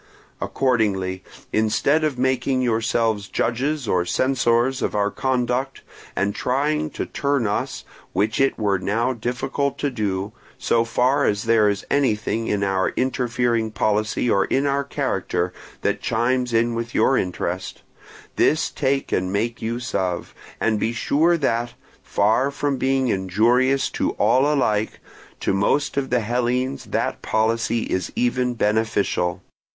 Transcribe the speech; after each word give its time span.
Accordingly, 0.41 1.23
instead 1.53 2.03
of 2.03 2.17
making 2.17 2.63
yourselves 2.63 3.27
judges 3.27 3.87
or 3.87 4.03
censors 4.03 4.81
of 4.81 4.95
our 4.95 5.11
conduct, 5.11 5.83
and 6.15 6.33
trying 6.33 6.89
to 6.89 7.05
turn 7.05 7.45
us, 7.45 7.83
which 8.11 8.41
it 8.41 8.57
were 8.57 8.79
now 8.79 9.13
difficult 9.13 9.77
to 9.77 9.91
do, 9.91 10.31
so 10.57 10.83
far 10.83 11.25
as 11.25 11.43
there 11.43 11.69
is 11.69 11.85
anything 11.91 12.47
in 12.47 12.63
our 12.63 12.89
interfering 12.97 13.69
policy 13.69 14.27
or 14.27 14.45
in 14.45 14.65
our 14.65 14.83
character 14.83 15.53
that 15.81 16.01
chimes 16.01 16.51
in 16.51 16.73
with 16.73 16.95
your 16.95 17.15
interest, 17.15 17.83
this 18.37 18.71
take 18.71 19.11
and 19.11 19.31
make 19.31 19.61
use 19.61 19.93
of; 19.93 20.33
and 20.59 20.79
be 20.79 20.93
sure 20.93 21.37
that, 21.37 21.75
far 22.01 22.49
from 22.49 22.77
being 22.77 23.09
injurious 23.09 23.87
to 23.91 24.13
all 24.13 24.51
alike, 24.51 24.99
to 25.39 25.53
most 25.53 25.95
of 25.95 26.09
the 26.09 26.21
Hellenes 26.21 26.85
that 26.85 27.21
policy 27.21 27.83
is 27.83 28.11
even 28.15 28.55
beneficial. 28.55 29.43